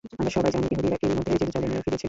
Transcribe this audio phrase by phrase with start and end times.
[0.03, 1.99] আমরা সবাই জানি, ইহুদিরা এরই মধ্যে জেরুজালেমে ফিরেছে।